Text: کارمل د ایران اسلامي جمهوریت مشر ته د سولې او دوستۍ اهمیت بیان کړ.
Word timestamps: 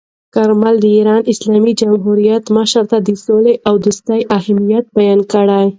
کارمل 0.35 0.75
د 0.81 0.85
ایران 0.97 1.21
اسلامي 1.33 1.73
جمهوریت 1.79 2.43
مشر 2.57 2.83
ته 2.91 2.97
د 3.07 3.09
سولې 3.25 3.53
او 3.67 3.73
دوستۍ 3.85 4.21
اهمیت 4.37 4.85
بیان 4.97 5.19
کړ. 5.31 5.47